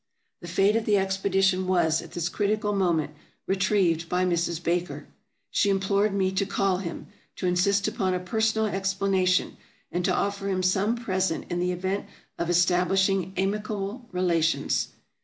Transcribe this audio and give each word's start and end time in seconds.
The 0.39 0.47
fate 0.47 0.75
of 0.75 0.85
the 0.85 0.97
expedition 0.97 1.67
was, 1.67 2.01
at 2.01 2.13
this 2.13 2.27
critical 2.27 2.73
moment, 2.73 3.11
retrieved 3.45 4.09
by 4.09 4.25
Mrs. 4.25 4.63
Baker. 4.63 5.05
She 5.51 5.69
implored 5.69 6.11
me 6.11 6.31
to 6.31 6.45
call 6.47 6.77
him, 6.79 7.05
to 7.35 7.45
insist 7.45 7.87
upon 7.87 8.15
a 8.15 8.19
personal 8.19 8.65
explanation, 8.65 9.57
and 9.91 10.03
to 10.03 10.15
offer 10.15 10.49
him 10.49 10.63
some 10.63 10.95
present 10.95 11.45
in 11.51 11.59
the 11.59 11.71
event 11.71 12.07
of 12.39 12.49
establishing 12.49 13.31
amicable 13.37 14.09
relations. 14.11 14.87